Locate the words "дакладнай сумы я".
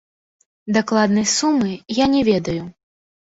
0.77-2.09